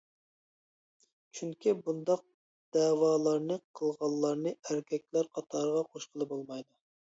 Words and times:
چۈنكى، 1.39 1.73
بۇنداق 1.89 2.23
دەۋالارنى 2.77 3.59
قىلغانلارنى 3.83 4.57
ئەركەكلەر 4.57 5.33
قاتارىغا 5.37 5.89
قوشقىلى 5.95 6.33
بولمايدۇ. 6.37 6.71